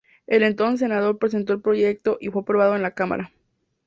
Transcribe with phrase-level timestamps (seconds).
[0.25, 3.31] El entonces Senador presentó el Proyecto, y fue aprobado en la Cámara.